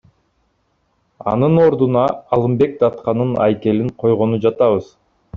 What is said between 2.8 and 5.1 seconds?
датканын айкелин койгону жатабыз.